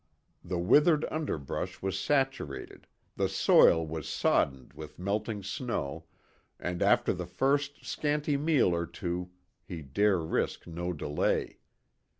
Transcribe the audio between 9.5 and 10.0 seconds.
he